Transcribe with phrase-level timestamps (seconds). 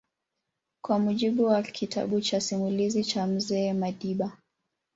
[0.83, 4.37] Kwa mujibu wa kitabu cha Simulizi za Mzee Madiba